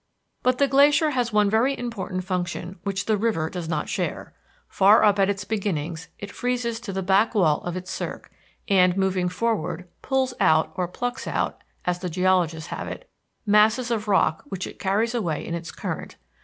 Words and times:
But 0.41 0.57
the 0.57 0.67
glacier 0.67 1.11
has 1.11 1.31
one 1.31 1.47
very 1.47 1.77
important 1.77 2.23
function 2.23 2.79
which 2.81 3.05
the 3.05 3.17
river 3.17 3.51
does 3.51 3.69
not 3.69 3.87
share. 3.87 4.33
Far 4.67 5.03
up 5.03 5.19
at 5.19 5.29
its 5.29 5.45
beginnings 5.45 6.07
it 6.17 6.31
freezes 6.31 6.79
to 6.79 6.91
the 6.91 7.03
back 7.03 7.35
wall 7.35 7.61
of 7.61 7.77
its 7.77 7.91
cirque, 7.91 8.31
and, 8.67 8.97
moving 8.97 9.29
forward, 9.29 9.87
pulls 10.01 10.33
out, 10.39 10.71
or 10.75 10.87
plucks 10.87 11.27
out, 11.27 11.61
as 11.85 11.99
the 11.99 12.09
geologists 12.09 12.71
have 12.71 12.87
it, 12.87 13.07
masses 13.45 13.91
of 13.91 14.07
rock 14.07 14.43
which 14.49 14.65
it 14.65 14.79
carries 14.79 15.13
away 15.13 15.45
in 15.45 15.53
its 15.53 15.71
current. 15.71 16.15